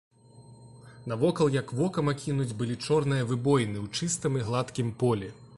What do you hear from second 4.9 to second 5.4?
полі.